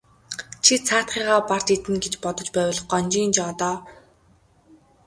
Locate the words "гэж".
2.03-2.13